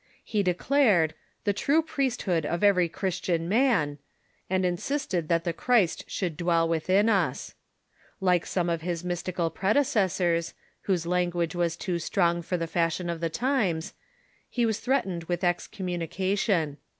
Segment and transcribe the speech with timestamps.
[0.23, 1.13] He declared
[1.43, 3.99] "the true priesthood of every Christian man,"
[4.49, 7.53] and insisted that the Christ should dwell within us.
[8.19, 10.55] Like some of his mystical predecessors,
[10.89, 13.93] whose language was too strong for the fashion of the times,
[14.49, 16.77] he Avas threatened with excommuni cation.